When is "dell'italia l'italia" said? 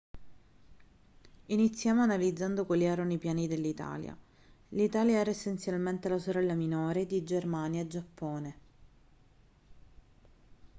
3.47-5.19